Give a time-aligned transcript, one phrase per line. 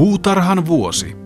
[0.00, 1.16] Puutarhan vuosi.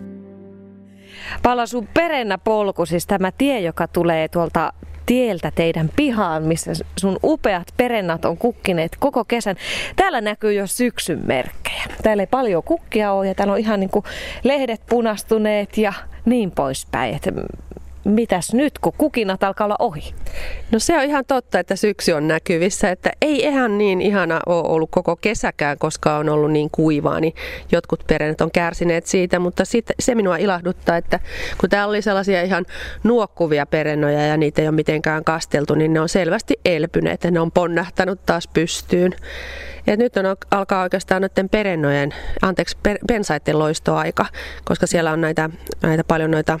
[1.43, 4.73] Pala sun perennä polku, siis tämä tie, joka tulee tuolta
[5.05, 9.55] tieltä teidän pihaan, missä sun upeat perennat on kukkineet koko kesän.
[9.95, 11.83] Täällä näkyy jo syksyn merkkejä.
[12.03, 14.05] Täällä ei paljon kukkia ole ja täällä on ihan niin kuin
[14.43, 15.93] lehdet punastuneet ja
[16.25, 17.15] niin poispäin.
[17.15, 17.27] Et
[18.05, 20.13] mitäs nyt, kun kukinat alkaa olla ohi?
[20.71, 24.67] No se on ihan totta, että syksy on näkyvissä, että ei ihan niin ihana ole
[24.67, 27.33] ollut koko kesäkään, koska on ollut niin kuivaa, niin
[27.71, 31.19] jotkut perennet on kärsineet siitä, mutta sit, se minua ilahduttaa, että
[31.57, 32.65] kun täällä oli sellaisia ihan
[33.03, 37.39] nuokkuvia perennoja ja niitä ei ole mitenkään kasteltu, niin ne on selvästi elpyneet ja ne
[37.39, 39.15] on ponnahtanut taas pystyyn.
[39.87, 44.25] Ja nyt on, alkaa oikeastaan noiden perennojen, anteeksi, per, pensaiden loistoaika,
[44.63, 45.49] koska siellä on näitä,
[45.81, 46.59] näitä paljon noita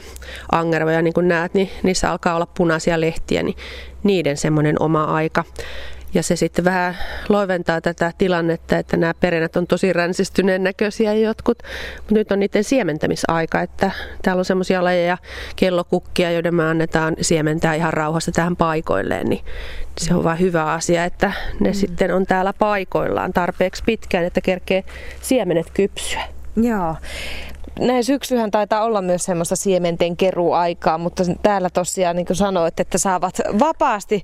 [0.51, 3.57] angervoja, niin kuin näet, niin niissä alkaa olla punaisia lehtiä, niin
[4.03, 5.43] niiden semmoinen oma aika.
[6.15, 6.97] Ja se sitten vähän
[7.29, 11.57] loiventaa tätä tilannetta, että nämä perennät on tosi ränsistyneen näköisiä jotkut.
[11.97, 13.91] Mutta nyt on niiden siementämisaika, että
[14.21, 15.17] täällä on semmoisia lajeja,
[15.55, 19.27] kellokukkia, joiden me annetaan siementää ihan rauhassa tähän paikoilleen.
[19.27, 19.45] Niin
[19.97, 21.75] se on vain hyvä asia, että ne mm.
[21.75, 24.83] sitten on täällä paikoillaan tarpeeksi pitkään, että kerkee
[25.21, 26.21] siemenet kypsyä.
[26.55, 26.95] Joo
[27.79, 32.97] näin syksyhän taitaa olla myös semmoista siementen keruaikaa, mutta täällä tosiaan niin kuin sanoit, että
[32.97, 34.23] saavat vapaasti,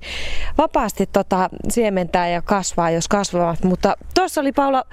[0.58, 3.62] vapaasti tota, siementää ja kasvaa, jos kasvavat.
[3.64, 4.84] Mutta tuossa oli Paula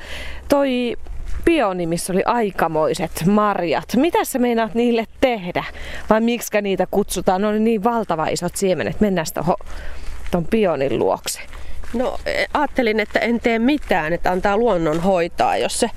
[0.49, 0.97] toi
[1.45, 3.95] pioni, missä oli aikamoiset marjat.
[3.95, 5.63] Mitä sä meinaat niille tehdä?
[6.09, 7.41] Vai miksi niitä kutsutaan?
[7.41, 9.01] Ne oli niin valtava isot siemenet.
[9.01, 9.27] Mennään
[10.31, 11.39] tuon pionin luokse.
[11.93, 12.17] No
[12.53, 15.89] ajattelin, että en tee mitään, että antaa luonnon hoitaa, jos se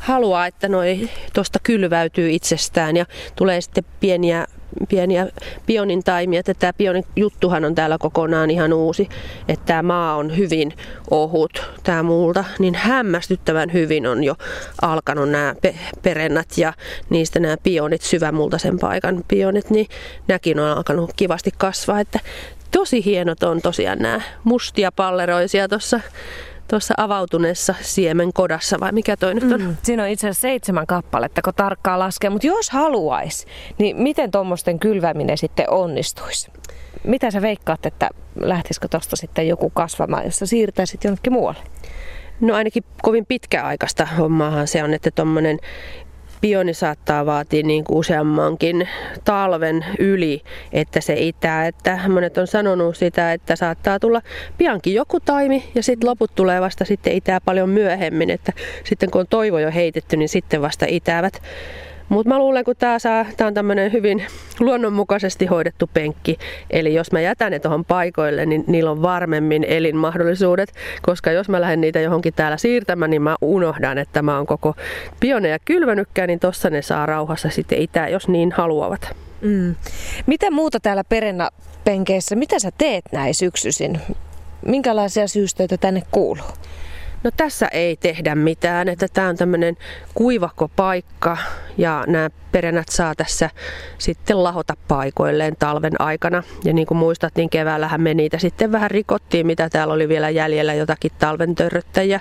[0.00, 3.06] haluaa, että noi tuosta kylväytyy itsestään ja
[3.36, 4.46] tulee sitten pieniä
[4.88, 5.26] pieniä
[5.66, 6.42] pionin taimia.
[6.42, 9.08] Tämä pionin juttuhan on täällä kokonaan ihan uusi.
[9.48, 10.72] Että tämä maa on hyvin
[11.10, 12.44] ohut, tämä muulta.
[12.58, 14.34] Niin hämmästyttävän hyvin on jo
[14.82, 16.72] alkanut nämä pe- perennat ja
[17.10, 19.86] niistä nämä pionit, syvämultaisen paikan pionit, niin
[20.28, 22.00] näkin on alkanut kivasti kasvaa.
[22.00, 22.20] Että
[22.70, 26.00] tosi hienot on tosiaan nämä mustia palleroisia tuossa
[26.70, 29.60] tuossa avautuneessa siemenkodassa, vai mikä toi nyt on?
[29.60, 32.30] Mm, siinä on itse asiassa seitsemän kappaletta, kun tarkkaa laskee.
[32.30, 33.46] Mutta jos haluaisi,
[33.78, 36.50] niin miten tuommoisten kylväminen sitten onnistuisi?
[37.04, 38.10] Mitä sä veikkaat, että
[38.40, 41.60] lähtisikö tuosta sitten joku kasvamaan, jos sä siirtäisit jonnekin muualle?
[42.40, 45.58] No ainakin kovin pitkäaikaista hommaahan se on, että tuommoinen
[46.40, 48.88] pioni saattaa vaatia niin kuin useammankin
[49.24, 50.42] talven yli,
[50.72, 51.66] että se itää.
[51.66, 54.22] Että monet on sanonut sitä, että saattaa tulla
[54.58, 58.30] piankin joku taimi ja sitten loput tulee vasta sitten itää paljon myöhemmin.
[58.30, 58.52] Että
[58.84, 61.42] sitten kun on toivo jo heitetty, niin sitten vasta itävät.
[62.10, 64.24] Mutta mä luulen, kun tämä on tämmöinen hyvin
[64.60, 66.38] luonnonmukaisesti hoidettu penkki,
[66.70, 70.72] eli jos mä jätän ne tuohon paikoille, niin niillä on varmemmin elinmahdollisuudet,
[71.02, 74.74] koska jos mä lähden niitä johonkin täällä siirtämään, niin mä unohdan, että mä oon koko
[75.20, 79.16] pioneja kylvänytkään, niin tossa ne saa rauhassa sitten itää, jos niin haluavat.
[79.40, 79.74] Mm.
[80.26, 84.00] Mitä muuta täällä perenapenkeissä, mitä sä teet näin syksyisin?
[84.66, 86.44] Minkälaisia syystöitä tänne kuuluu?
[87.22, 89.76] No tässä ei tehdä mitään, että tämä on tämmöinen
[90.14, 91.36] kuivakko paikka
[91.78, 93.50] ja nämä perennät saa tässä
[93.98, 96.42] sitten lahota paikoilleen talven aikana.
[96.64, 100.30] Ja niin kuin muistat, niin keväällähän me niitä sitten vähän rikottiin, mitä täällä oli vielä
[100.30, 102.20] jäljellä jotakin talven törröttäjiä.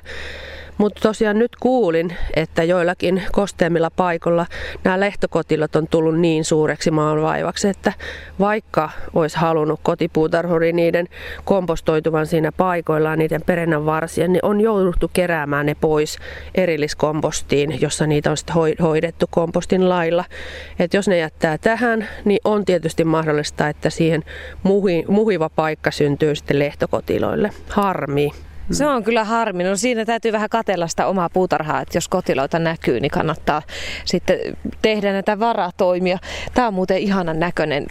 [0.79, 4.45] Mutta tosiaan nyt kuulin, että joillakin kosteemmilla paikoilla
[4.83, 7.93] nämä lehtokotilot on tullut niin suureksi maanvaivaksi, että
[8.39, 11.07] vaikka olisi halunnut kotipuutarhuri niiden
[11.45, 16.17] kompostoituvan siinä paikoillaan, niiden perennän varsien, niin on jouduttu keräämään ne pois
[16.55, 20.25] erilliskompostiin, jossa niitä on sitten hoidettu kompostin lailla.
[20.79, 24.23] Et jos ne jättää tähän, niin on tietysti mahdollista, että siihen
[24.63, 27.49] muhi, muhiva paikka syntyy sitten lehtokotiloille.
[27.69, 28.31] Harmi.
[28.71, 29.63] Se on kyllä harmi.
[29.63, 33.61] No siinä täytyy vähän katella sitä omaa puutarhaa, että jos kotiloita näkyy, niin kannattaa
[34.05, 34.39] sitten
[34.81, 36.17] tehdä näitä varatoimia.
[36.53, 37.87] Tämä on muuten ihanan näköinen.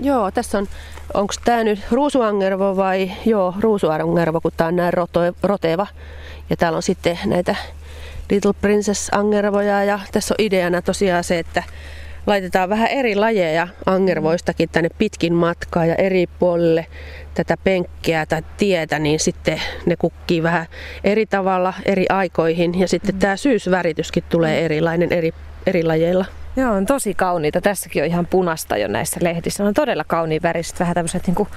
[0.00, 0.66] Joo, tässä on,
[1.14, 5.86] onko tämä nyt ruusuangervo vai, joo, ruusuangervo, kun tämä on näin roto, roteva.
[6.50, 7.56] Ja täällä on sitten näitä
[8.30, 11.62] Little Princess angervoja ja tässä on ideana tosiaan se, että
[12.30, 16.86] laitetaan vähän eri lajeja angervoistakin tänne pitkin matkaa ja eri puolille
[17.34, 20.66] tätä penkkiä tai tietä, niin sitten ne kukkii vähän
[21.04, 25.32] eri tavalla eri aikoihin ja sitten tämä syysvärityskin tulee erilainen eri,
[25.66, 26.24] eri lajeilla.
[26.56, 27.60] Joo, on tosi kauniita.
[27.60, 29.64] Tässäkin on ihan punasta jo näissä lehdissä.
[29.64, 31.48] On todella kauniin väriset, vähän tämmöiset niin kuin,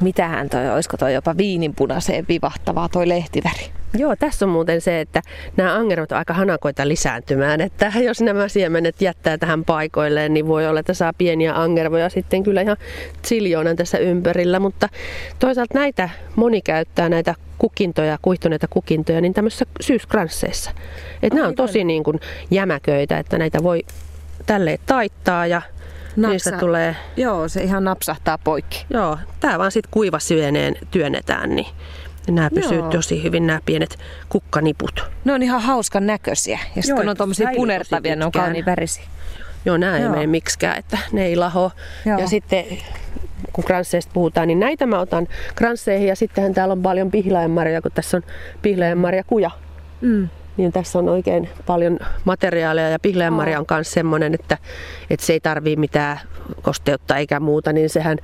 [0.00, 3.77] mitähän toi, olisiko toi jopa viininpunaiseen vivahtavaa toi lehtiväri.
[3.94, 5.22] Joo, tässä on muuten se, että
[5.56, 10.66] nämä angerot on aika hanakoita lisääntymään, että jos nämä siemenet jättää tähän paikoilleen, niin voi
[10.66, 12.76] olla, että saa pieniä angervoja sitten kyllä ihan
[13.22, 14.88] siljoonan tässä ympärillä, mutta
[15.38, 20.70] toisaalta näitä moni käyttää näitä kukintoja, kuihtuneita kukintoja, niin tämmöisissä syyskransseissa.
[21.22, 22.20] Että nämä on tosi niin kuin
[22.50, 23.82] jämäköitä, että näitä voi
[24.46, 25.62] tälleen taittaa ja
[26.16, 26.32] Napsa.
[26.32, 26.96] niistä tulee...
[27.16, 28.86] Joo, se ihan napsahtaa poikki.
[28.90, 31.66] Joo, tää vaan sitten kuivasyöneen työnnetään, niin
[32.32, 32.90] nämä pysyy Joo.
[32.90, 33.98] tosi hyvin, nämä pienet
[34.28, 35.10] kukkaniput.
[35.24, 36.58] Ne on ihan hauskan näköisiä.
[36.76, 39.04] Ja sitten kun on tuommoisia punertavia, ne on kauniin värisiä.
[39.64, 41.70] Joo, nämä ei mene miksikään, että ne ei laho.
[42.06, 42.18] Joo.
[42.18, 42.64] Ja sitten
[43.52, 47.92] kun kransseista puhutaan, niin näitä mä otan kransseihin ja sittenhän täällä on paljon pihlajanmarjoja, kun
[47.94, 48.22] tässä on
[48.62, 49.50] pihlajanmarja kuja.
[50.00, 50.28] Mm.
[50.56, 54.58] Niin tässä on oikein paljon materiaalia ja pihlajanmarja on myös semmoinen, että,
[55.10, 56.20] että se ei tarvii mitään
[56.62, 58.18] kosteutta eikä muuta, niin sehän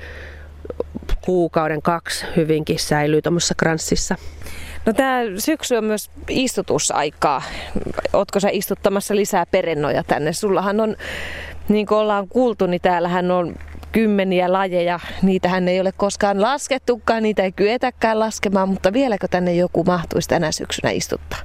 [1.25, 4.17] kuukauden kaksi hyvinkin säilyy tuommoisessa kranssissa.
[4.87, 7.43] No tämä syksy on myös istutusaikaa.
[8.13, 10.33] Ootko sä istuttamassa lisää perennoja tänne?
[10.33, 10.97] Sullahan on,
[11.69, 13.57] niin kuin ollaan kuultu, niin täällähän on
[13.93, 15.01] kymmeniä lajeja.
[15.23, 20.53] Niitähän ei ole koskaan laskettukaan, niitä ei kyetäkään laskemaan, mutta vieläkö tänne joku mahtuisi tänä
[20.53, 21.39] syksynä istuttaa?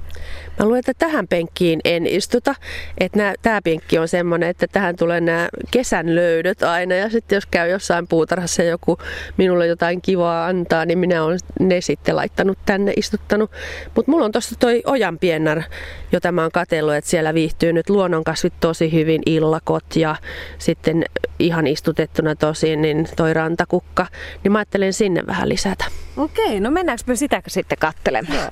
[0.59, 2.55] Mä luulen, että tähän penkkiin en istuta.
[2.97, 6.95] Että tämä penkki on semmoinen, että tähän tulee nämä kesän löydöt aina.
[6.95, 8.97] Ja sitten jos käy jossain puutarhassa ja joku
[9.37, 13.51] minulle jotain kivaa antaa, niin minä olen ne sitten laittanut tänne, istuttanut.
[13.95, 15.61] Mutta mulla on tuossa toi ojanpiennar,
[16.11, 20.15] jota mä oon katsellut, että siellä viihtyy nyt luonnonkasvit tosi hyvin, illakot ja
[20.57, 21.05] sitten
[21.39, 24.07] ihan istutettuna tosin, niin toi rantakukka.
[24.43, 25.85] Niin mä ajattelen sinne vähän lisätä.
[26.17, 28.51] Okei, no mennäänkö me sitä sitten kattelemaan?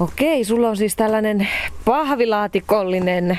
[0.00, 1.48] Okei, sulla on siis tällainen
[1.84, 3.38] pahvilaatikollinen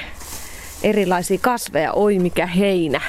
[0.83, 1.93] erilaisia kasveja.
[1.93, 3.01] Oi mikä heinä.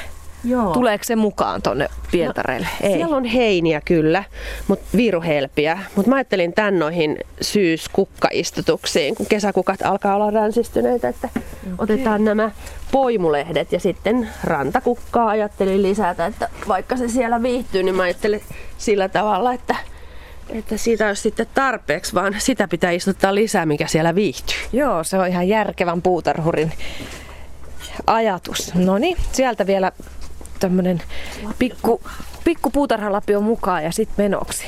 [0.44, 0.72] Joo.
[0.72, 2.68] Tuleeko se mukaan tonne pientareille?
[2.82, 2.94] No, Ei.
[2.94, 4.24] Siellä on heiniä kyllä,
[4.68, 5.78] mutta viiruhelpiä.
[5.96, 11.42] Mutta mä ajattelin tän noihin syyskukkaistutuksiin, kun kesäkukat alkaa olla ränsistyneitä, että okay.
[11.78, 12.50] otetaan nämä
[12.92, 18.42] poimulehdet ja sitten rantakukkaa ajattelin lisätä, että vaikka se siellä viihtyy, niin mä ajattelin
[18.78, 19.76] sillä tavalla, että
[20.52, 24.56] että siitä olisi sitten tarpeeksi, vaan sitä pitää istuttaa lisää, mikä siellä viihtyy.
[24.72, 26.72] Joo, se on ihan järkevän puutarhurin
[28.06, 28.74] ajatus.
[28.74, 29.92] No niin, sieltä vielä
[30.60, 31.02] tämmönen
[31.58, 32.00] pikku,
[32.44, 34.66] pikku puutarhalapio mukaan ja sitten menoksi.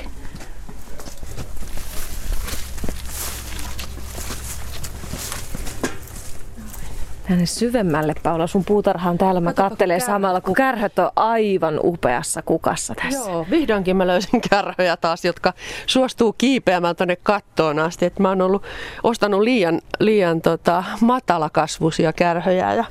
[7.29, 8.47] Tänne syvemmälle, Paula.
[8.47, 13.31] Sun puutarhaan täällä mä Katsotko kattelen kärhät, samalla, kun kärhät on aivan upeassa kukassa tässä.
[13.31, 15.53] Joo, vihdoinkin mä löysin kärhöjä taas, jotka
[15.87, 18.05] suostuu kiipeämään tonne kattoon asti.
[18.05, 18.63] Et mä oon ollut,
[19.03, 22.85] ostanut liian, liian tota, matalakasvuisia kärhöjä ja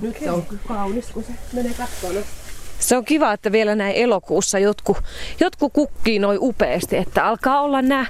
[0.00, 2.14] nyt se on kaunis, kun se menee kattoon
[2.78, 4.96] se on kiva, että vielä näin elokuussa jotkut,
[5.40, 8.06] jotkut kukkii noin upeasti, että alkaa olla nämä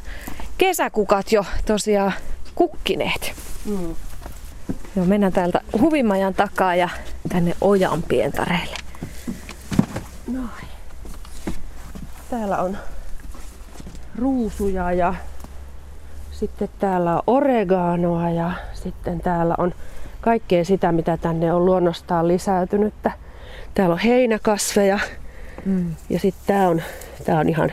[0.59, 2.13] kesäkukat jo tosiaan
[2.55, 3.33] kukkineet.
[3.65, 3.95] Mm.
[4.97, 6.89] Joo, mennään täältä huvimajan takaa ja
[7.29, 8.77] tänne ojan pientareille.
[10.33, 10.69] Noin.
[12.31, 12.79] Täällä on
[14.19, 15.15] ruusuja ja
[16.31, 19.75] sitten täällä on oreganoa ja sitten täällä on
[20.21, 22.95] kaikkea sitä, mitä tänne on luonnostaan lisäytynyt.
[23.75, 24.99] Täällä on heinäkasveja
[25.65, 25.95] mm.
[26.11, 26.83] ja sitten tää on,
[27.25, 27.73] tää on ihan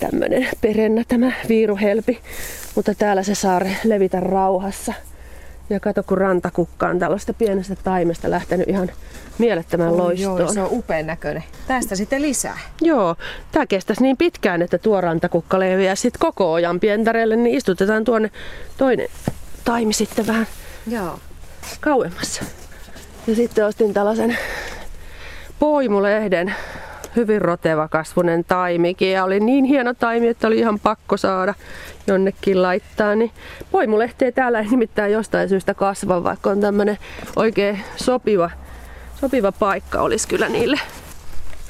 [0.00, 2.20] tämmönen perennä tämä viiruhelpi,
[2.74, 4.94] mutta täällä se saa levitä rauhassa.
[5.70, 8.90] Ja kato, kun rantakukka on tällaista pienestä taimesta lähtenyt ihan
[9.38, 10.40] mielettömän oh, loistoon.
[10.40, 11.44] Joo, se on upean näköinen.
[11.66, 12.58] Tästä sitten lisää.
[12.80, 13.16] Joo,
[13.52, 18.30] tämä kestäisi niin pitkään, että tuo rantakukka leviää sitten koko ojan pientareelle, niin istutetaan tuonne
[18.78, 19.08] toinen
[19.64, 20.46] taimi sitten vähän
[20.86, 21.18] Joo.
[21.80, 22.44] kauemmassa.
[23.26, 24.38] Ja sitten ostin tällaisen
[25.58, 26.54] poimulehden
[27.16, 31.54] hyvin roteva kasvunen taimikin ja oli niin hieno taimi, että oli ihan pakko saada
[32.06, 33.14] jonnekin laittaa.
[33.14, 33.30] Niin
[33.70, 36.98] poimulehteä täällä ei nimittäin jostain syystä kasva, vaikka on tämmönen
[37.36, 38.50] oikein sopiva,
[39.20, 40.80] sopiva paikka olisi kyllä niille.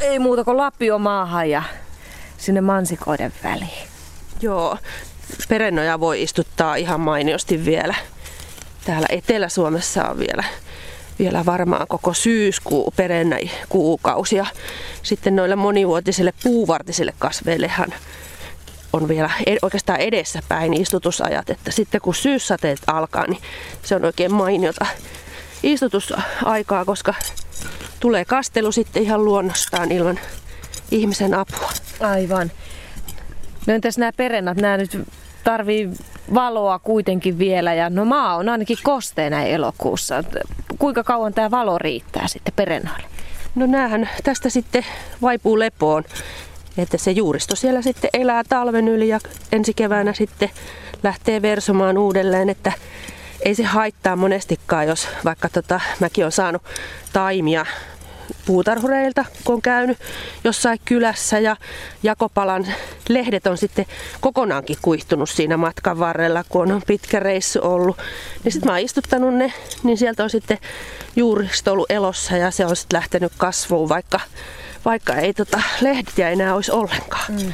[0.00, 1.62] Ei muuta kuin lapio maahan ja
[2.38, 3.88] sinne mansikoiden väliin.
[4.40, 4.78] Joo,
[5.48, 7.94] perennoja voi istuttaa ihan mainiosti vielä.
[8.84, 10.44] Täällä Etelä-Suomessa on vielä
[11.18, 13.36] vielä varmaan koko syyskuu perennä
[13.68, 14.46] kuukausia.
[15.02, 17.94] Sitten noille monivuotisille puuvartisille kasveillehan
[18.92, 19.30] on vielä
[19.62, 23.42] oikeastaan edessäpäin istutusajat, että sitten kun syyssateet alkaa, niin
[23.82, 24.86] se on oikein mainiota
[25.62, 27.14] istutusaikaa, koska
[28.00, 30.20] tulee kastelu sitten ihan luonnostaan ilman
[30.90, 31.70] ihmisen apua.
[32.00, 32.50] Aivan.
[33.66, 34.98] No entäs nämä perennat, nämä nyt
[35.48, 35.90] tarvii
[36.34, 40.24] valoa kuitenkin vielä ja no maa on ainakin kosteena elokuussa.
[40.78, 43.06] Kuinka kauan tämä valo riittää sitten perennoille?
[43.54, 44.84] No näähän tästä sitten
[45.22, 46.04] vaipuu lepoon
[46.78, 49.20] Että se juuristo siellä sitten elää talven yli ja
[49.52, 50.50] ensi keväänä sitten
[51.02, 52.72] lähtee versomaan uudelleen, että
[53.42, 56.62] ei se haittaa monestikaan, jos vaikka tota, mäkin olen saanut
[57.12, 57.66] taimia
[58.46, 59.98] puutarhureilta, kun on käynyt
[60.44, 61.56] jossain kylässä ja
[62.02, 62.66] jakopalan
[63.08, 63.86] lehdet on sitten
[64.20, 67.96] kokonaankin kuihtunut siinä matkan varrella, kun on pitkä reissu ollut.
[68.44, 70.58] Niin sitten mä oon istuttanut ne, niin sieltä on sitten
[71.16, 74.20] juuristo ollut elossa ja se on sitten lähtenyt kasvuun, vaikka,
[74.84, 77.32] vaikka ei tota lehdiä enää olisi ollenkaan.
[77.32, 77.52] Mm.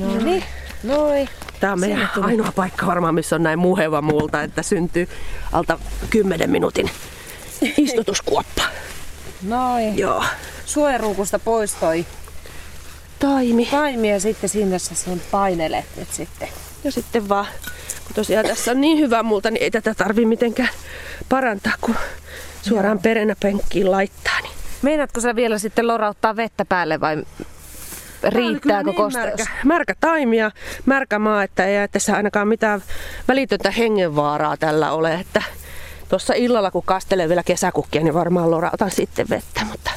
[0.00, 0.44] No niin,
[0.82, 1.28] noin.
[1.60, 5.08] Tämä on meidän ainoa paikka varmaan, missä on näin muheva muulta, että syntyy
[5.52, 5.78] alta
[6.10, 6.90] 10 minuutin
[7.76, 8.62] istutuskuoppa.
[9.42, 9.98] Noin.
[9.98, 10.24] Joo.
[10.66, 12.06] Suojaruukusta pois toi
[13.18, 13.66] Taimi.
[13.66, 16.48] taimi ja sitten sinne sä sen painelet nyt sitten.
[16.84, 17.46] Ja sitten vaan,
[18.04, 20.68] kun tosiaan tässä on niin hyvä multa, niin ei tätä tarvi mitenkään
[21.28, 21.94] parantaa, kun
[22.62, 24.40] suoraan perenäpenkkiin laittaa.
[24.40, 24.52] Niin.
[24.82, 27.24] Meinaatko sä vielä sitten lorauttaa vettä päälle vai
[28.28, 29.26] riittääkö niin kosteus?
[29.26, 30.50] märkä, märkä taimi ja
[30.86, 32.82] märkä maa, että ei tässä ainakaan mitään
[33.28, 35.14] välitöntä hengenvaaraa tällä ole.
[35.14, 35.42] Että
[36.08, 39.90] tuossa illalla, kun kastelen vielä kesäkukkia, niin varmaan lorautan sitten vettä, mutta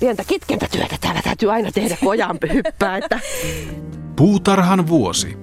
[0.00, 2.96] pientä kitkentätyötä täällä täytyy aina tehdä, kun ojaan hyppää.
[2.96, 3.20] Että...
[4.16, 5.36] Puutarhan vuosi.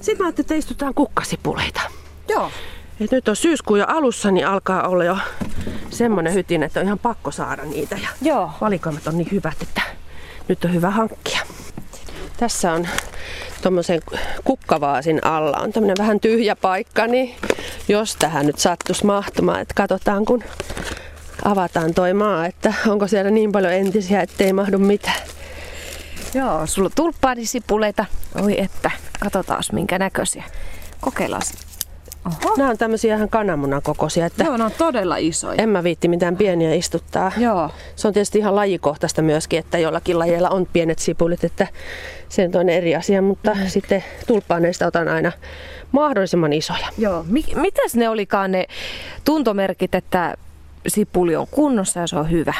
[0.00, 1.80] Sitten mä ajattelin, että istutaan kukkasipuleita.
[2.28, 2.50] Joo.
[3.00, 5.18] Et nyt on syyskuun jo alussa, niin alkaa olla jo
[5.90, 7.98] semmoinen hytin, että on ihan pakko saada niitä.
[8.02, 8.50] Ja Joo.
[8.60, 9.82] valikoimat on niin hyvät, että
[10.48, 11.40] nyt on hyvä hankkia.
[12.36, 12.88] Tässä on
[13.62, 14.00] tuommoisen
[14.44, 17.34] kukkavaasin alla on tämmöinen vähän tyhjä paikka, niin
[17.88, 20.44] jos tähän nyt sattuisi mahtumaan, että katsotaan kun
[21.44, 25.20] avataan toi maa, että onko siellä niin paljon entisiä, ettei mahdu mitään.
[26.34, 28.04] Joo, sulla on tulppaanisipuleita.
[28.42, 30.44] Oi että, katsotaan minkä näköisiä.
[31.00, 31.42] Kokeillaan.
[32.26, 32.54] Oho.
[32.56, 35.62] Nämä on tämmöisiä ihan kananmunan kokoisia, että Joo, ne on todella isoja.
[35.62, 37.32] en mä viitti mitään pieniä istuttaa.
[37.36, 37.70] Joo.
[37.96, 41.66] Se on tietysti ihan lajikohtaista myöskin, että jollakin lajeilla on pienet sipulit, että
[42.28, 43.60] se on toinen eri asia, mutta mm.
[43.66, 45.32] sitten tulppaaneista otan aina
[45.92, 46.86] mahdollisimman isoja.
[46.98, 47.24] Joo.
[47.28, 48.66] Mi- mitäs ne olikaan ne
[49.24, 50.34] tuntomerkit, että
[50.88, 52.54] sipuli on kunnossa ja se on hyvä?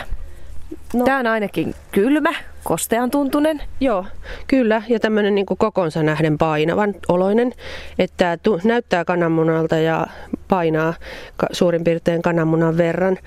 [0.95, 1.05] No.
[1.05, 3.63] Tämä on ainakin kylmä, kostean tuntunen.
[3.81, 4.05] Joo,
[4.47, 4.83] kyllä.
[4.89, 7.53] Ja tämmöinen niin kokonsa nähden painavan oloinen,
[7.99, 10.07] että tu- näyttää kananmunalta ja
[10.49, 10.95] painaa
[11.37, 13.19] ka- suurin piirtein kananmunan verran.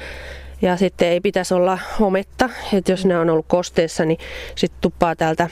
[0.61, 4.17] Ja sitten ei pitäisi olla hometta, että jos ne on ollut kosteessa, niin
[4.55, 5.49] sitten tuppaa täältä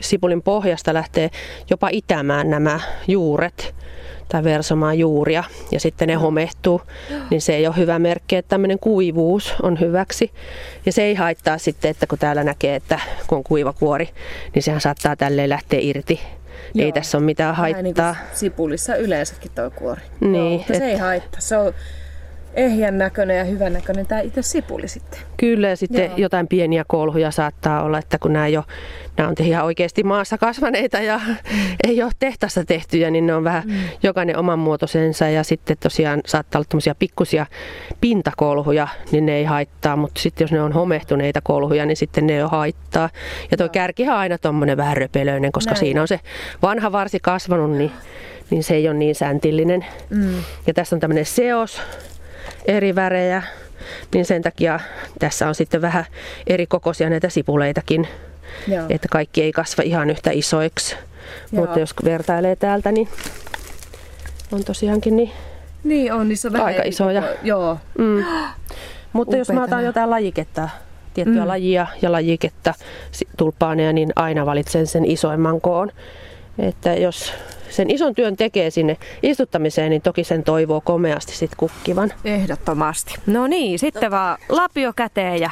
[0.00, 1.30] sipulin pohjasta lähtee
[1.70, 3.74] jopa itämään nämä juuret
[4.32, 6.80] tai versomaan juuria ja sitten ne homehtuu,
[7.30, 10.30] niin se ei ole hyvä merkki, että tämmöinen kuivuus on hyväksi.
[10.86, 14.08] Ja se ei haittaa sitten, että kun täällä näkee, että kun on kuiva kuori,
[14.54, 16.20] niin sehän saattaa tälleen lähteä irti.
[16.74, 16.84] Joo.
[16.86, 18.14] Ei tässä ole mitään Vähän niin haittaa.
[18.28, 20.00] kuin sipulissa yleensäkin tuo kuori.
[20.20, 21.40] Niin, Joo, mutta et- se ei haittaa.
[21.40, 21.72] Se on
[22.54, 25.20] ehjän näköinen ja hyvän näköinen tämä itse sipuli sitten.
[25.36, 26.16] Kyllä, ja sitten Joo.
[26.16, 28.64] jotain pieniä kolhuja saattaa olla, että kun nämä, jo,
[29.16, 31.36] nämä on ihan oikeasti maassa kasvaneita ja mm.
[31.88, 33.74] ei ole tehtaassa tehtyjä, niin ne on vähän mm.
[34.02, 35.28] jokainen oman muotoisensa.
[35.28, 37.46] Ja sitten tosiaan saattaa olla tämmöisiä pikkusia
[38.00, 42.36] pintakolhuja, niin ne ei haittaa, mutta sitten jos ne on homehtuneita kolhuja, niin sitten ne
[42.36, 43.10] jo haittaa.
[43.50, 45.80] Ja tuo kärkihän on aina tuommoinen vähän röpelöinen, koska Näin.
[45.80, 46.20] siinä on se
[46.62, 47.92] vanha varsi kasvanut, niin,
[48.50, 49.84] niin se ei ole niin säntillinen.
[50.10, 50.34] Mm.
[50.66, 51.80] Ja tässä on tämmöinen seos,
[52.66, 53.42] eri värejä,
[54.14, 54.80] niin sen takia
[55.18, 56.04] tässä on sitten vähän
[56.46, 58.08] eri kokoisia näitä sipuleitakin,
[58.68, 58.86] Joo.
[58.88, 60.96] että kaikki ei kasva ihan yhtä isoiksi.
[61.52, 61.60] Joo.
[61.64, 63.08] Mutta jos vertailee täältä, niin
[64.52, 65.30] on tosiaankin niin.
[65.84, 67.22] Niin on, niissä on vähän Aika isoja.
[67.22, 67.78] koko- Joo.
[67.98, 68.24] Mm.
[69.12, 70.68] Mutta jos mä Upeita otan jotain lajiketta,
[71.14, 71.48] tiettyä Mm.
[71.48, 72.74] lajia ja lajiketta,
[73.36, 75.90] tulppaaneja, niin aina valitsen sen isoimman koon.
[76.58, 77.32] Että jos
[77.72, 82.12] sen ison työn tekee sinne istuttamiseen, niin toki sen toivoo komeasti sit kukkivan.
[82.24, 83.14] Ehdottomasti.
[83.26, 85.50] No niin, sitten vaan lapio käteen ja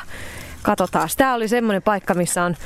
[0.62, 1.09] katsotaan.
[1.17, 2.57] Tämä oli semmoinen paikka, missä on,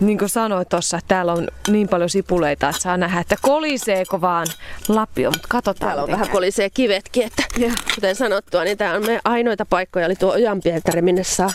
[0.00, 4.20] niin kuin sanoit tuossa, että täällä on niin paljon sipuleita, että saa nähdä, että koliseeko
[4.20, 4.46] vaan
[4.88, 5.88] lapio, mutta katsotaan.
[5.88, 7.70] Täällä on vähän kolisee kivetkin, että Joo.
[7.94, 11.50] kuten sanottua, niin tämä on meidän ainoita paikkoja, eli tuo Ojanpietari, minne saa,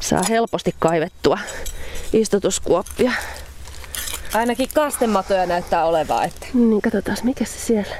[0.00, 1.38] saa helposti kaivettua
[2.12, 3.12] istutuskuoppia.
[4.34, 6.24] Ainakin kastematoja näyttää olevaa.
[6.24, 6.46] Että.
[6.54, 7.96] Niin, katsotaan, mikä se siellä.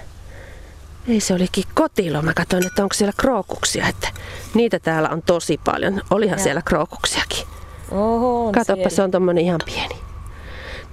[1.08, 2.22] Ei se olikin kotilo.
[2.22, 4.08] Mä katsoin, että onko siellä krookuksia, että
[4.54, 6.00] niitä täällä on tosi paljon.
[6.10, 6.42] Olihan Joo.
[6.44, 7.46] siellä krookuksiakin.
[7.90, 8.90] Oho, on Katoppa, siellä.
[8.90, 9.94] se on tommonen ihan pieni.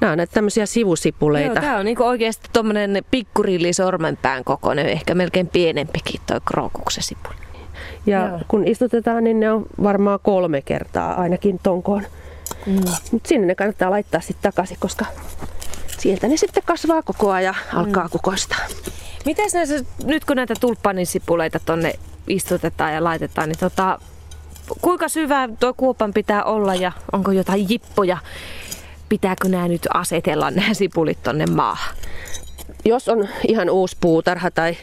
[0.02, 1.54] Nämä on näitä tämmöisiä sivusipuleita.
[1.54, 7.36] Joo, tää on niinku oikeasti tommonen pikkurilli sormenpään kokoinen, ehkä melkein pienempikin toi krookuksen sipuli.
[8.06, 8.40] Ja Joo.
[8.48, 12.04] kun istutetaan, niin ne on varmaan kolme kertaa ainakin tonkoon.
[12.66, 12.76] Mm.
[13.12, 15.06] Mutta sinne ne kannattaa laittaa sitten takaisin, koska
[15.98, 18.60] sieltä ne sitten kasvaa koko ajan ja alkaa kukoistaa.
[19.26, 21.94] Mites näissä, nyt kun näitä tulppanisipuleita tonne
[22.28, 24.00] istutetaan ja laitetaan, niin tota,
[24.82, 28.18] kuinka syvä tuo kuopan pitää olla ja onko jotain jippoja
[29.10, 31.96] pitääkö nämä nyt asetella nämä sipulit tonne maahan?
[32.86, 34.78] Jos on ihan uusi puutarha tai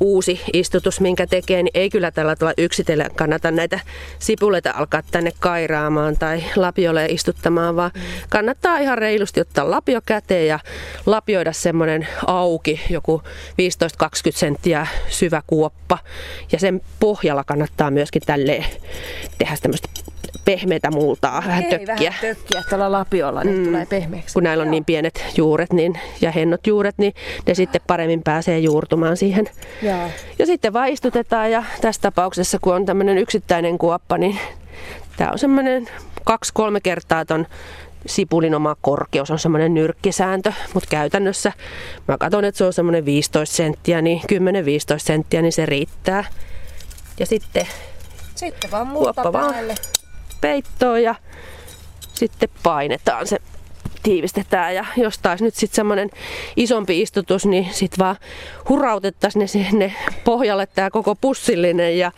[0.00, 3.80] uusi istutus, minkä tekee, niin ei kyllä tällä tavalla yksitellen kannata näitä
[4.18, 7.90] sipuleita alkaa tänne kairaamaan tai lapiolle istuttamaan, vaan
[8.28, 10.58] kannattaa ihan reilusti ottaa lapio käteen ja
[11.06, 13.28] lapioida semmoinen auki, joku 15-20
[14.30, 15.98] senttiä syvä kuoppa.
[16.52, 18.64] Ja sen pohjalla kannattaa myöskin tälleen
[19.38, 19.88] tehdä tämmöistä
[20.44, 21.96] pehmeitä multaa, vähän Ei, tökkiä.
[21.96, 23.64] vähän tökkiä tuolla lapiolla, niin mm.
[23.64, 24.34] tulee pehmeäksi.
[24.34, 27.14] Kun näillä on niin pienet juuret niin, ja hennot juuret, niin
[27.46, 29.48] ne sitten paremmin pääsee juurtumaan siihen.
[29.82, 30.10] Joo.
[30.38, 34.38] Ja sitten vaan istutetaan ja tässä tapauksessa, kun on tämmöinen yksittäinen kuoppa, niin
[35.16, 35.88] tämä on semmoinen
[36.24, 37.46] kaksi-kolme kertaa ton
[38.06, 41.52] sipulin oma korkeus on semmoinen nyrkkisääntö, mutta käytännössä
[42.08, 44.24] mä katson, että se on semmoinen 15 senttiä, niin 10-15
[44.96, 46.24] senttiä, niin se riittää.
[47.18, 47.66] Ja sitten
[48.34, 49.54] Sitten vaan Kuoppa vaan.
[50.40, 51.14] Peittoon ja
[52.14, 53.38] sitten painetaan se
[54.08, 56.10] tiivistetään ja jos taas nyt sitten semmoinen
[56.56, 58.16] isompi istutus, niin sitten vaan
[58.68, 62.12] hurautettaisiin ne sinne pohjalle tämä koko pussillinen ja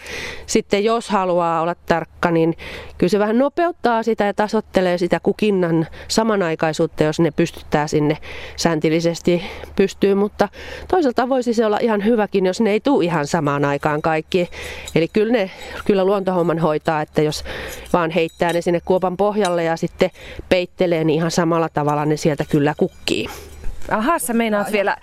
[0.46, 2.56] sitten jos haluaa olla tarkka, niin
[2.98, 8.16] kyllä se vähän nopeuttaa sitä ja tasottelee sitä kukinnan samanaikaisuutta, jos ne pystyttää sinne
[8.56, 9.42] säntillisesti
[9.76, 10.48] pystyy, mutta
[10.88, 14.50] toisaalta voisi se olla ihan hyväkin, jos ne ei tule ihan samaan aikaan kaikki.
[14.94, 15.50] Eli kyllä ne
[15.84, 17.44] kyllä luontohomman hoitaa, että jos
[17.92, 20.10] vaan heittää ne sinne kuopan pohjalle ja sitten
[20.48, 23.28] peittelee, niin ihan samalla tavalla ne sieltä kyllä kukkii.
[23.90, 24.96] Aha, sä meinaat vielä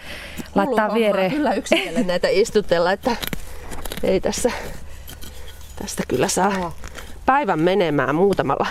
[0.55, 1.31] laittaa viereen.
[1.31, 3.15] Kyllä yksitellen näitä istutella, että
[4.03, 4.51] ei tässä,
[5.75, 6.75] tästä kyllä saa
[7.25, 8.67] päivän menemään muutamalla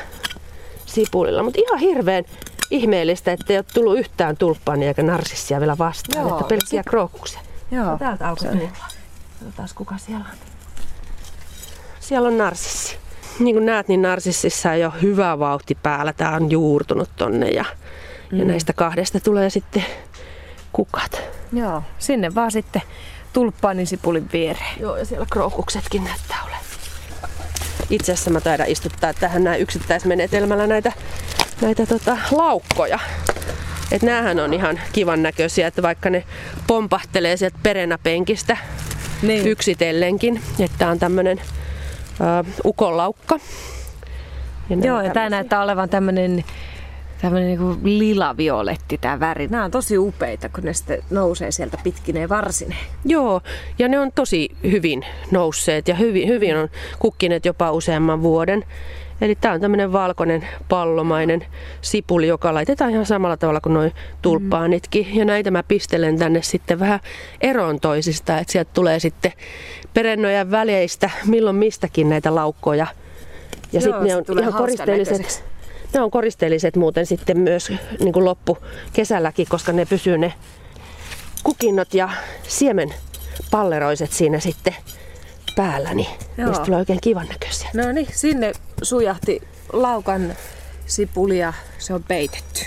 [0.86, 1.42] sipulilla.
[1.42, 2.24] Mutta ihan hirveän
[2.70, 7.40] ihmeellistä, että ei ole tullut yhtään tulppaania eikä narsissia vielä vastaan, Joo, että pelkkiä krookuksia.
[7.70, 7.98] Joo.
[7.98, 8.68] Täältä alkoi tulla.
[9.40, 10.36] Katsotaan kuka siellä on.
[12.00, 12.96] Siellä on narsissi.
[13.38, 16.12] Niin kuin näet, niin narsississa on jo hyvä vauhti päällä.
[16.12, 17.64] Tää on juurtunut tonne ja,
[18.32, 18.38] mm.
[18.38, 19.84] ja näistä kahdesta tulee sitten
[20.72, 21.22] kukat.
[21.52, 22.82] Joo, sinne vaan sitten
[23.32, 24.80] tulppaanin sipulin viereen.
[24.80, 26.60] Joo, ja siellä krookuksetkin näyttää olevan.
[27.90, 30.92] Itse asiassa mä taidan istuttaa tähän näin yksittäismenetelmällä näitä,
[31.60, 32.98] näitä tota, laukkoja.
[33.92, 36.24] Et näähän on ihan kivan näköisiä, että vaikka ne
[36.66, 38.56] pompahtelee sieltä perenäpenkistä
[39.22, 39.46] Niin.
[39.46, 40.42] yksitellenkin.
[40.60, 41.40] Että on tämmönen
[42.20, 43.38] ö, ukonlaukka.
[44.70, 46.44] Ja Joo, ja tämä näyttää olevan tämmöinen
[47.20, 49.48] tämmöinen niinku lila-violetti tämä väri.
[49.48, 52.86] Nämä on tosi upeita, kun ne sitten nousee sieltä pitkineen varsineen.
[53.04, 53.40] Joo,
[53.78, 58.64] ja ne on tosi hyvin nousseet ja hyvin, hyvin on kukkineet jopa useamman vuoden.
[59.20, 61.46] Eli tämä on tämmöinen valkoinen pallomainen
[61.80, 65.16] sipuli, joka laitetaan ihan samalla tavalla kuin noin tulppaanitkin.
[65.16, 67.00] Ja näitä mä pistelen tänne sitten vähän
[67.40, 69.32] eroon toisista, että sieltä tulee sitten
[69.94, 72.86] perennojen väleistä milloin mistäkin näitä laukkoja.
[73.72, 75.44] Ja sitten ne on ihan koristeelliset.
[75.94, 78.58] Ne on koristeelliset muuten sitten myös niin kuin loppu
[78.92, 80.32] kesälläkin, koska ne pysyy ne
[81.42, 82.08] kukinnot ja
[82.48, 82.94] siemen
[83.50, 84.74] palleroiset siinä sitten
[85.56, 86.48] päällä, niin Joo.
[86.48, 87.70] niistä tulee oikein kivan näköisiä.
[87.74, 90.34] No niin, sinne sujahti laukan
[90.86, 92.64] sipuli ja se on peitetty.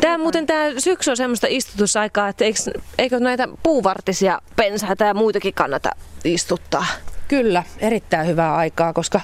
[0.00, 2.58] Tämä muuten tämä syksy on semmoista istutusaikaa, että eikö,
[2.98, 5.90] eikö näitä puuvartisia pensaita ja muitakin kannata
[6.24, 6.86] istuttaa?
[7.28, 9.20] Kyllä, erittäin hyvää aikaa, koska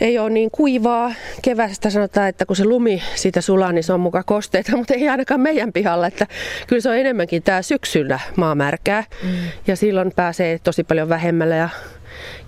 [0.00, 1.12] ei ole niin kuivaa.
[1.42, 5.08] Kevästä sanotaan, että kun se lumi siitä sulaa, niin se on muka kosteita, mutta ei
[5.08, 6.06] ainakaan meidän pihalla.
[6.06, 6.26] Että
[6.66, 9.28] kyllä se on enemmänkin tämä syksyllä maamärkää mm.
[9.66, 11.68] ja silloin pääsee tosi paljon vähemmällä ja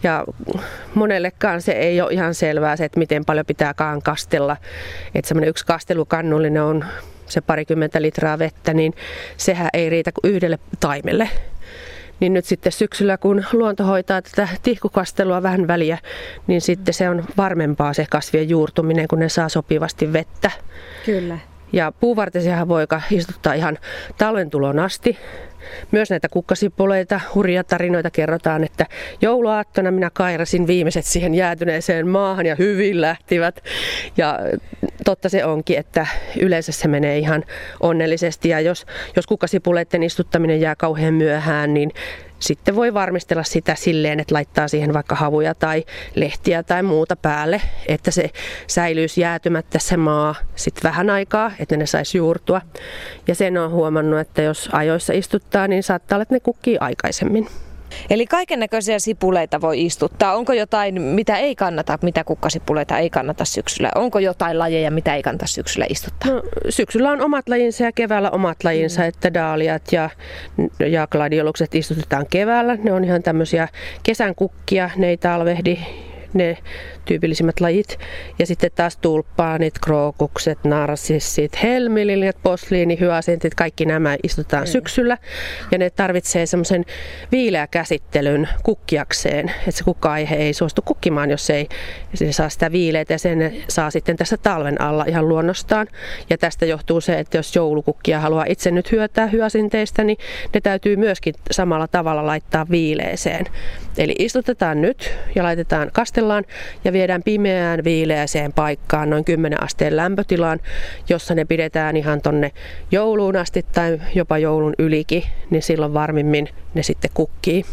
[0.02, 0.24] ja
[0.94, 4.56] monellekaan se ei ole ihan selvää se, että miten paljon pitääkaan kastella.
[5.14, 6.84] Että semmoinen yksi kastelukannullinen on
[7.26, 8.94] se parikymmentä litraa vettä, niin
[9.37, 11.28] sehän ei riitä kuin yhdelle taimelle.
[12.20, 15.98] Niin nyt sitten syksyllä, kun luonto hoitaa tätä tihkukastelua vähän väliä,
[16.46, 20.50] niin sitten se on varmempaa se kasvien juurtuminen, kun ne saa sopivasti vettä.
[21.07, 21.38] Kyllä.
[21.72, 23.78] Ja puuvartisiahan voi istuttaa ihan
[24.18, 25.18] talven tulon asti.
[25.90, 28.87] Myös näitä kukkasipuleita, hurjia tarinoita kerrotaan, että
[29.20, 33.64] jouluaattona minä kairasin viimeiset siihen jäätyneeseen maahan ja hyvin lähtivät.
[34.16, 34.38] Ja
[35.04, 36.07] totta se onkin, että
[36.40, 37.44] yleensä se menee ihan
[37.81, 41.90] onnellisesti ja jos, jos kukkasipuleiden istuttaminen jää kauhean myöhään, niin
[42.38, 47.62] sitten voi varmistella sitä silleen, että laittaa siihen vaikka havuja tai lehtiä tai muuta päälle,
[47.88, 48.31] että se
[48.66, 52.61] säilyisi jäätymättä se maa sitten vähän aikaa, että ne saisi juurtua.
[53.27, 57.48] Ja sen on huomannut, että jos ajoissa istuttaa, niin saattaa olla, että ne kukkii aikaisemmin.
[58.11, 60.35] Eli kaiken näköisiä sipuleita voi istuttaa.
[60.35, 63.90] Onko jotain, mitä ei kannata, mitä kukkasipuleita ei kannata syksyllä?
[63.94, 66.33] Onko jotain lajeja, mitä ei kannata syksyllä istuttaa?
[66.33, 69.09] No, syksyllä on omat lajinsa ja keväällä omat lajinsa, mm.
[69.09, 70.11] että daaliat ja,
[70.90, 72.77] ja gladiolukset istutetaan keväällä.
[72.83, 73.68] Ne on ihan tämmöisiä
[74.03, 75.79] kesän kukkia, ne ei talvehdi
[76.35, 76.59] ne
[77.05, 77.99] tyypillisimmät lajit.
[78.38, 84.67] Ja sitten taas tulppaanit, krookukset, narsissit, helmililjat, posliini, hyasintit, kaikki nämä istutaan mm.
[84.67, 85.19] syksyllä.
[85.71, 86.85] Ja ne tarvitsee semmoisen
[87.33, 91.69] viileä käsittelyn kukkiakseen, että se kukka-aihe ei suostu kukkimaan, jos ei
[92.14, 95.87] se saa sitä viileitä ja sen saa sitten tässä talven alla ihan luonnostaan.
[96.31, 100.19] Ja tästä johtuu se, että jos joulukukkia haluaa itse nyt hyötää hyasinteista, niin
[100.55, 103.47] ne täytyy myöskin samalla tavalla laittaa viileeseen.
[103.99, 106.44] Eli istutetaan nyt ja laitetaan, kastellaan
[106.85, 110.61] ja viedään pimeään viileäseen paikkaan noin 10 asteen lämpötilaan,
[111.09, 112.52] jossa ne pidetään ihan tonne
[112.90, 117.64] jouluun asti tai jopa joulun ylikin, niin silloin varmimmin ne sitten kukkii.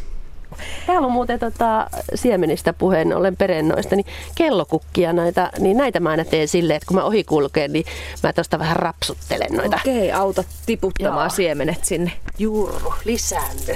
[0.86, 4.06] Täällä on muuten tota, siemenistä puheen ollen perennoista, niin
[4.36, 7.86] kellokukkia näitä, niin näitä mä aina teen silleen, että kun mä ohi kulkeen, niin
[8.24, 9.76] mä tuosta vähän rapsuttelen noita.
[9.76, 11.36] Okei, auta tiputtamaan Joo.
[11.36, 12.12] siemenet sinne.
[12.40, 13.76] Juuru, lisäänny.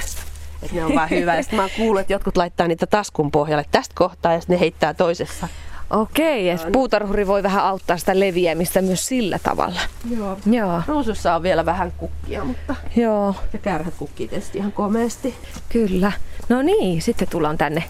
[0.64, 1.36] Että ne on vaan hyvä.
[1.36, 4.60] Ja sitten mä kuullut, että jotkut laittaa niitä taskun pohjalle tästä kohtaa ja sitten ne
[4.60, 5.48] heittää toisessa.
[5.90, 9.80] Okei, että puutarhuri voi vähän auttaa sitä leviämistä myös sillä tavalla.
[10.18, 10.38] Joo.
[10.46, 10.82] Joo.
[10.88, 13.36] Ruusussa on vielä vähän kukkia, mutta Joo.
[13.54, 15.36] ja kärhät kukkii tietysti ihan komeasti.
[15.70, 16.12] Kyllä.
[16.50, 17.84] No niin, sitten tullaan tänne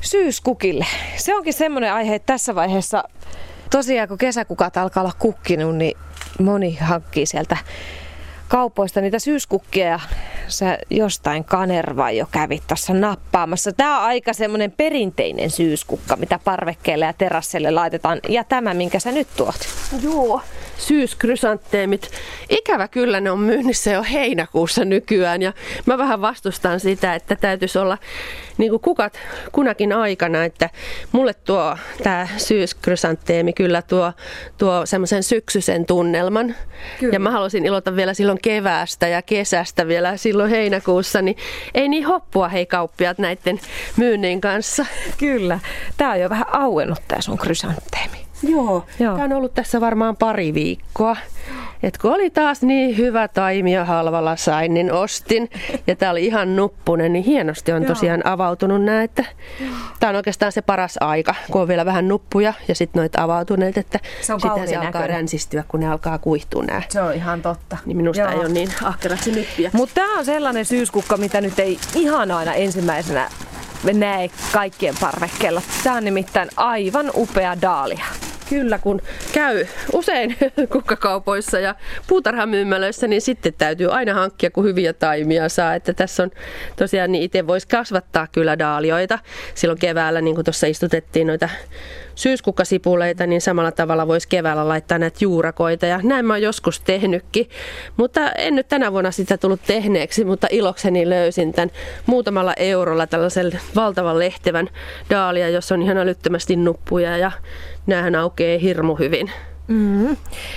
[0.00, 0.86] syyskukille.
[1.16, 3.04] Se onkin semmoinen aihe, että tässä vaiheessa
[3.70, 5.96] tosiaan kun kesäkukat alkaa olla kukkinut, niin
[6.40, 7.56] moni hankkii sieltä
[8.48, 10.00] kaupoista niitä syyskukkia ja
[10.48, 13.72] sä jostain kanervaa jo kävit tuossa nappaamassa.
[13.72, 18.20] Tämä on aika semmoinen perinteinen syyskukka, mitä parvekkeelle ja terassille laitetaan.
[18.28, 19.68] Ja tämä, minkä sä nyt tuot.
[20.02, 20.40] Joo,
[20.78, 22.10] syyskrysanteemit.
[22.48, 25.52] Ikävä kyllä ne on myynnissä jo heinäkuussa nykyään ja
[25.86, 27.98] mä vähän vastustan sitä, että täytyisi olla
[28.58, 29.18] niin kuin kukat
[29.52, 30.70] kunakin aikana, että
[31.12, 34.12] mulle tuo tämä syyskrysanteemi kyllä tuo,
[34.58, 36.54] tuo semmoisen syksyisen tunnelman.
[37.00, 37.12] Kyllä.
[37.12, 41.36] Ja mä haluaisin ilota vielä silloin keväästä ja kesästä vielä silloin heinäkuussa, niin
[41.74, 43.60] ei niin hoppua hei kauppiat näiden
[43.96, 44.86] myynnin kanssa.
[45.18, 45.60] Kyllä.
[45.96, 48.23] Tämä on jo vähän auennut tämä sun krysanteemi.
[48.42, 49.14] Joo, Joo.
[49.14, 51.16] tämä on ollut tässä varmaan pari viikkoa.
[51.82, 55.50] Et kun oli taas niin hyvä taimia halvalla sain, niin ostin.
[55.86, 59.02] Ja tämä oli ihan nuppunen, niin hienosti on tosiaan avautunut nämä.
[59.02, 59.24] Että
[60.00, 63.78] tämä on oikeastaan se paras aika, kun on vielä vähän nuppuja ja sitten noita avautuneet.
[63.78, 66.82] Että se on sitten se alkaa ränsistyä, kun ne alkaa kuihtua nämä.
[66.88, 67.76] Se on ihan totta.
[67.86, 68.30] Niin minusta Joo.
[68.30, 69.70] ei ole niin ahkeraksi nyppiä.
[69.72, 73.30] Mutta tämä on sellainen syyskukka, mitä nyt ei ihan aina ensimmäisenä
[73.92, 75.62] näe kaikkien parvekkeella.
[75.84, 78.04] Tämä on nimittäin aivan upea daalia.
[78.48, 79.00] Kyllä, kun
[79.32, 80.36] käy usein
[80.72, 81.74] kukkakaupoissa ja
[82.06, 85.74] puutarhamyymälöissä, niin sitten täytyy aina hankkia, kun hyviä taimia saa.
[85.74, 86.30] Että tässä on
[86.76, 89.18] tosiaan, niin itse voisi kasvattaa kyllä daalioita.
[89.54, 91.48] Silloin keväällä, niin kuin tuossa istutettiin noita
[92.14, 95.86] syyskukkasipuleita, niin samalla tavalla voisi keväällä laittaa näitä juurakoita.
[95.86, 97.48] Ja näin mä oon joskus tehnytkin,
[97.96, 101.70] mutta en nyt tänä vuonna sitä tullut tehneeksi, mutta ilokseni löysin tämän
[102.06, 104.68] muutamalla eurolla tällaisen valtavan lehtevän
[105.10, 107.32] daalia, jossa on ihan älyttömästi nuppuja ja
[107.86, 109.30] näähän aukeaa hirmu hyvin.
[109.68, 110.16] Mm-hmm.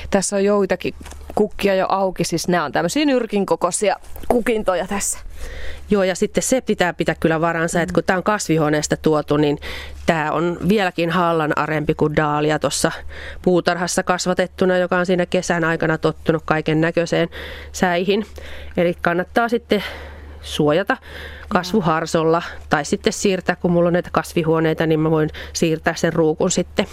[0.10, 0.94] Tässä on joitakin
[1.36, 3.96] kukkia jo auki, siis nämä on tämmöisiä nyrkin kokoisia
[4.28, 5.20] kukintoja tässä.
[5.90, 7.84] Joo, ja sitten se pitää pitää kyllä varansa, mm.
[7.84, 9.58] että kun tämä on kasvihuoneesta tuotu, niin
[10.06, 12.92] tämä on vieläkin hallan arempi kuin daalia tuossa
[13.42, 17.30] puutarhassa kasvatettuna, joka on siinä kesän aikana tottunut kaiken näköiseen
[17.72, 18.26] säihin.
[18.78, 19.84] Eli kannattaa sitten
[20.42, 20.98] suojata
[21.50, 26.52] kasvuharsolla tai sitten siirtää, kun mulla on näitä kasvihuoneita, niin mä voin siirtää sen ruukun
[26.52, 26.88] sitten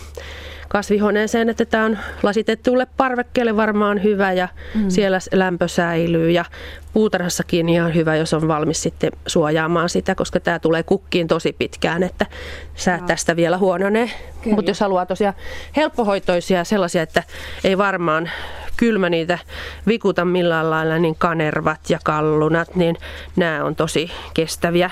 [0.75, 4.91] kasvihuoneeseen, että tämä on lasitettuille parvekkeelle varmaan hyvä ja mm.
[4.91, 6.45] siellä lämpö säilyy ja
[6.93, 12.03] puutarhassakin ihan hyvä, jos on valmis sitten suojaamaan sitä, koska tämä tulee kukkiin tosi pitkään,
[12.03, 12.27] että
[12.75, 13.07] sä no.
[13.07, 14.11] tästä vielä huononee.
[14.45, 15.35] Mutta jos haluaa tosiaan
[15.77, 17.23] helppohoitoisia sellaisia, että
[17.65, 18.31] ei varmaan
[18.77, 19.39] kylmä niitä
[19.87, 22.97] vikuta millään lailla, niin kanervat ja kallunat, niin
[23.37, 24.91] nämä on tosi kestäviä.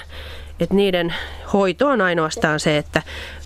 [0.61, 1.15] Et niiden
[1.53, 3.03] hoito on ainoastaan se, että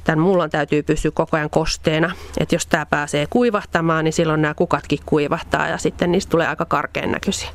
[0.07, 2.13] tämän mullan täytyy pysyä koko ajan kosteena.
[2.39, 6.65] Että jos tämä pääsee kuivahtamaan, niin silloin nämä kukatkin kuivahtaa ja sitten niistä tulee aika
[6.65, 7.49] karkean näköisiä.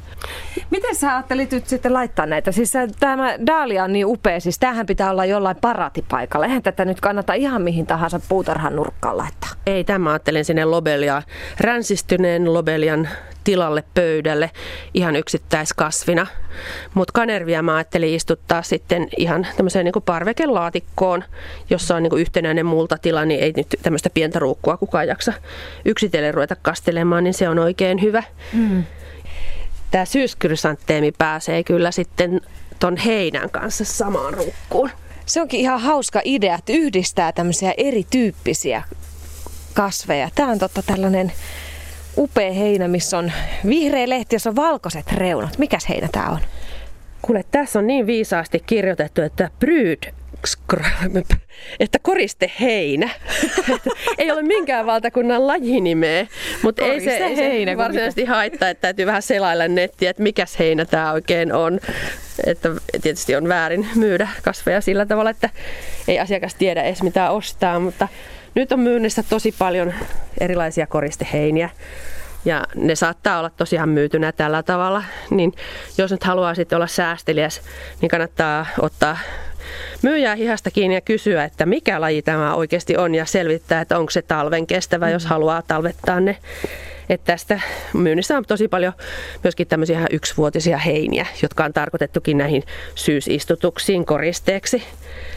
[0.69, 2.51] Miten sä ajattelit nyt sitten laittaa näitä?
[2.51, 6.45] Siis tämä daalia on niin upea, siis tämähän pitää olla jollain paratipaikalla.
[6.45, 9.49] Eihän tätä nyt kannata ihan mihin tahansa puutarhan nurkkaan laittaa.
[9.65, 11.23] Ei, tämä ajattelin sinne lobelia,
[11.59, 13.09] ränsistyneen lobelian
[13.43, 14.51] tilalle pöydälle
[14.93, 16.27] ihan yksittäiskasvina.
[16.93, 21.23] Mutta kanervia mä ajattelin istuttaa sitten ihan tämmöiseen niin parvekelaatikkoon,
[21.69, 25.33] jossa on niin yhtenäinen multatila, niin ei nyt tämmöistä pientä ruukkua kukaan jaksa
[25.85, 28.23] yksitellen ruveta kastelemaan, niin se on oikein hyvä.
[28.53, 28.83] Mm.
[29.91, 32.41] Tämä syyskrysanteemi pääsee kyllä sitten
[32.79, 34.89] ton heinän kanssa samaan ruukkuun.
[35.25, 38.83] Se onkin ihan hauska idea, että yhdistää tämmöisiä erityyppisiä
[39.73, 40.29] kasveja.
[40.35, 41.31] Tämä on totta tällainen
[42.17, 43.31] upea heinä, missä on
[43.67, 45.57] vihreä lehti, jossa on valkoiset reunat.
[45.57, 46.39] Mikäs heinä tämä on?
[47.21, 50.13] Kuule, tässä on niin viisaasti kirjoitettu, että Bryd
[51.79, 53.09] että koriste heinä.
[54.17, 56.27] ei ole minkään valtakunnan lajinimeä,
[56.63, 60.85] mutta ei se, ei se varsinaisesti haittaa, että täytyy vähän selailla nettiä, että mikä heinä
[60.85, 61.79] tämä oikein on.
[62.45, 62.69] Että
[63.01, 65.49] tietysti on väärin myydä kasveja sillä tavalla, että
[66.07, 68.07] ei asiakas tiedä edes mitä ostaa, mutta
[68.55, 69.93] nyt on myynnissä tosi paljon
[70.39, 71.69] erilaisia koristeheiniä.
[72.45, 75.53] Ja ne saattaa olla tosiaan myytynä tällä tavalla, niin
[75.97, 77.61] jos nyt haluaa sitten olla säästeliäs,
[78.01, 79.17] niin kannattaa ottaa
[80.01, 84.11] myyjää hihasta kiinni ja kysyä, että mikä laji tämä oikeasti on ja selvittää, että onko
[84.11, 86.37] se talven kestävä, jos haluaa talvettaa ne.
[87.09, 87.61] Että tästä
[87.93, 88.93] myynnissä on tosi paljon
[89.43, 92.63] myöskin tämmöisiä yksivuotisia heiniä, jotka on tarkoitettukin näihin
[92.95, 94.83] syysistutuksiin koristeeksi.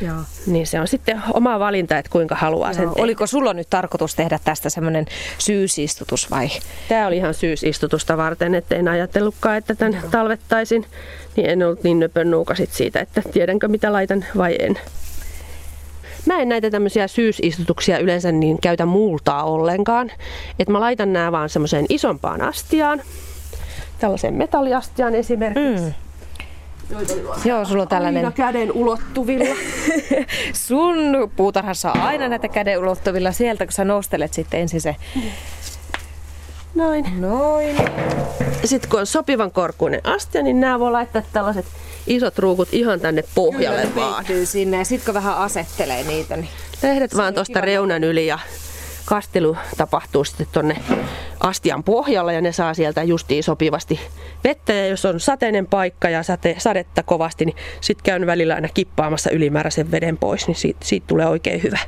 [0.00, 0.16] Joo.
[0.46, 2.74] Niin se on sitten oma valinta, että kuinka haluaa Joo.
[2.74, 3.02] sen tehdä.
[3.02, 5.06] Oliko sulla nyt tarkoitus tehdä tästä semmoinen
[5.38, 6.48] syysistutus vai?
[6.88, 10.10] Tämä oli ihan syysistutusta varten, että en ajatellutkaan, että tämän Joo.
[10.10, 10.86] talvettaisin.
[11.36, 14.78] Niin en ollut niin nöpönnuuka siitä, että tiedänkö mitä laitan vai en.
[16.26, 20.10] Mä en näitä tämmöisiä syysistutuksia yleensä niin käytä multaa ollenkaan.
[20.58, 23.02] Että mä laitan nämä vaan semmoiseen isompaan astiaan.
[23.98, 25.84] Tällaiseen metalliastiaan esimerkiksi.
[25.84, 25.94] Mm.
[27.44, 28.24] Joo, sulla on tällainen...
[28.24, 29.54] Aina käden ulottuvilla.
[30.66, 30.96] Sun
[31.36, 34.96] puutarhassa on aina näitä käden ulottuvilla sieltä, kun sä nostelet sitten ensin se...
[36.74, 37.20] Noin.
[37.20, 37.76] Noin.
[38.64, 41.66] Sitten kun on sopivan korkuinen astia, niin nämä voi laittaa tällaiset
[42.06, 44.24] isot ruukut ihan tänne pohjalle Kyllä, vaan.
[44.44, 46.48] sinne ja sitten kun vähän asettelee niitä, niin...
[46.82, 48.38] Lehdet vaan tuosta reunan yli ja
[49.04, 50.76] kastelu tapahtuu sitten tuonne
[51.40, 54.00] astian pohjalla ja ne saa sieltä justiin sopivasti
[54.44, 54.72] vettä.
[54.72, 59.30] Ja jos on sateinen paikka ja sate, sadetta kovasti, niin sitten käyn välillä aina kippaamassa
[59.30, 61.78] ylimääräisen veden pois, niin siitä, siitä tulee oikein hyvä.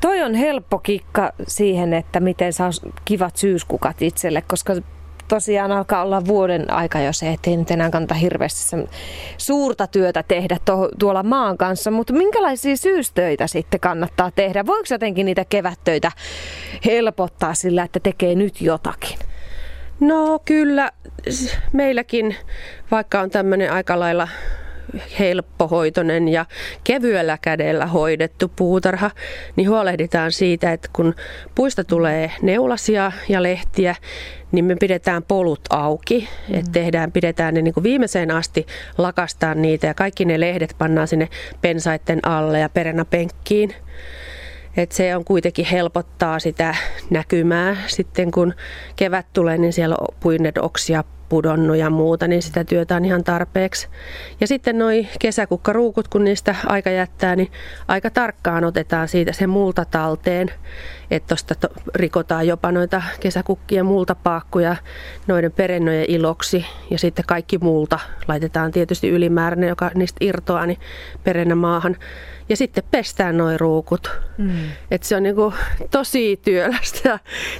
[0.00, 2.70] Toi on helppo kikka siihen, että miten saa
[3.04, 4.74] kivat syyskukat itselle, koska
[5.28, 8.76] tosiaan alkaa olla vuoden aika jo se, ettei nyt enää kannata hirveästi
[9.38, 14.66] suurta työtä tehdä to, tuolla maan kanssa, mutta minkälaisia syystöitä sitten kannattaa tehdä?
[14.66, 16.12] Voiko jotenkin niitä kevättöitä
[16.84, 19.18] helpottaa sillä, että tekee nyt jotakin?
[20.00, 20.90] No kyllä,
[21.72, 22.36] meilläkin
[22.90, 24.28] vaikka on tämmöinen aika lailla
[25.18, 26.46] helppohoitoinen ja
[26.84, 29.10] kevyellä kädellä hoidettu puutarha,
[29.56, 31.14] niin huolehditaan siitä, että kun
[31.54, 33.96] puista tulee neulasia ja lehtiä,
[34.52, 36.54] niin me pidetään polut auki, mm.
[36.54, 38.66] että tehdään, pidetään ne niin kuin viimeiseen asti,
[38.98, 41.28] lakastaan niitä ja kaikki ne lehdet pannaan sinne
[41.60, 42.70] pensaitten alle ja
[43.10, 43.74] penkkiin.
[44.76, 46.74] Et se on kuitenkin helpottaa sitä
[47.10, 47.76] näkymää.
[47.86, 48.54] Sitten kun
[48.96, 53.24] kevät tulee, niin siellä on puinnet oksia pudonnut ja muuta, niin sitä työtä on ihan
[53.24, 53.88] tarpeeksi.
[54.40, 57.50] Ja sitten noi kesäkukkaruukut, kun niistä aika jättää, niin
[57.88, 60.50] aika tarkkaan otetaan siitä se multa talteen.
[61.10, 64.76] Että tuosta rikotaan jopa noita kesäkukkien multapaakkuja
[65.26, 66.66] noiden perennojen iloksi.
[66.90, 70.78] Ja sitten kaikki multa laitetaan tietysti ylimääräinen, joka niistä irtoaa, niin
[71.24, 71.96] perennä maahan.
[72.48, 74.10] Ja sitten pestään noin ruukut.
[74.38, 74.50] Mm.
[74.90, 75.54] Et se on niinku
[75.90, 77.18] tosi työlästä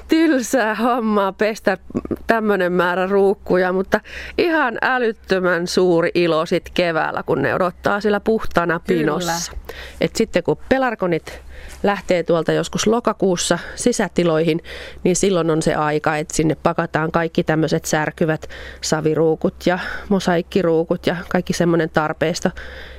[0.09, 1.79] tylsää hommaa pestä
[2.27, 4.01] tämmöinen määrä ruukkuja, mutta
[4.39, 9.53] ihan älyttömän suuri ilo sitten keväällä, kun ne odottaa sillä puhtaana pinossa.
[10.01, 11.48] Et sitten kun pelarkonit
[11.83, 14.61] lähtee tuolta joskus lokakuussa sisätiloihin,
[15.05, 18.49] niin silloin on se aika, että sinne pakataan kaikki tämmöiset särkyvät
[18.81, 22.51] saviruukut ja mosaikkiruukut ja kaikki semmoinen tarpeesta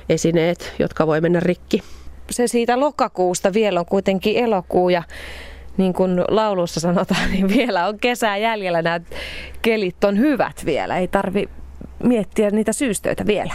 [0.08, 1.82] esineet, jotka voi mennä rikki.
[2.30, 5.02] Se siitä lokakuusta vielä on kuitenkin elokuu ja
[5.76, 8.82] niin kuin laulussa sanotaan, niin vielä on kesää jäljellä.
[8.82, 9.00] Nämä
[9.62, 10.98] kelit on hyvät vielä.
[10.98, 11.48] Ei tarvi
[12.02, 13.54] miettiä niitä syystöitä vielä.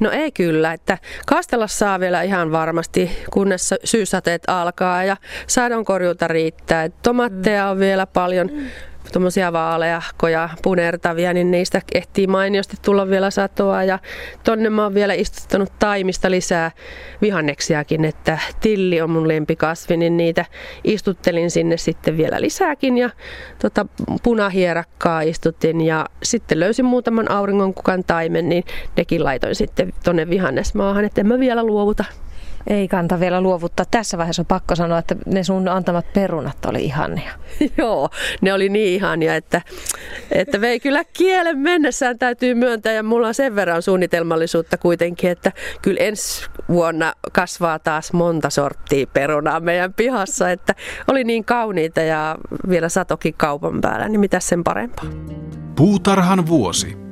[0.00, 6.88] No ei kyllä, että kastella saa vielä ihan varmasti, kunnes syyssateet alkaa ja sadonkorjuuta riittää.
[7.02, 8.50] Tomatteja on vielä paljon.
[8.52, 8.66] Mm
[9.12, 13.84] tuommoisia vaaleahkoja, punertavia, niin niistä ehtii mainiosti tulla vielä satoa.
[13.84, 13.98] Ja
[14.44, 16.70] tonne mä oon vielä istuttanut taimista lisää
[17.22, 20.44] vihanneksiakin, että tilli on mun lempikasvi, niin niitä
[20.84, 22.98] istuttelin sinne sitten vielä lisääkin.
[22.98, 23.10] Ja
[23.58, 23.86] tota,
[24.22, 28.64] punahierakkaa istutin ja sitten löysin muutaman auringonkukan taimen, niin
[28.96, 32.04] nekin laitoin sitten tonne vihannesmaahan, että en mä vielä luovuta
[32.66, 33.86] ei kanta vielä luovuttaa.
[33.90, 37.32] Tässä vaiheessa on pakko sanoa, että ne sun antamat perunat oli ihania.
[37.78, 38.08] Joo,
[38.40, 39.62] ne oli niin ihania, että,
[40.32, 42.92] että vei kyllä kielen mennessään täytyy myöntää.
[42.92, 45.52] Ja mulla on sen verran suunnitelmallisuutta kuitenkin, että
[45.82, 50.50] kyllä ensi vuonna kasvaa taas monta sorttia perunaa meidän pihassa.
[50.50, 50.74] Että
[51.08, 52.36] oli niin kauniita ja
[52.68, 55.06] vielä satokin kaupan päällä, niin mitä sen parempaa.
[55.76, 57.05] Puutarhan vuosi.